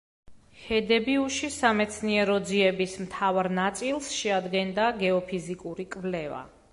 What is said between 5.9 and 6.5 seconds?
კვლევა.